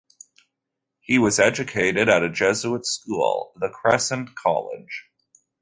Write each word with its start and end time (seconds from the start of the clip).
He 1.01 1.19
was 1.19 1.39
educated 1.39 2.09
at 2.09 2.23
a 2.23 2.29
Jesuit 2.31 2.87
school, 2.87 3.51
the 3.57 3.69
Crescent 3.69 4.33
College. 4.33 5.05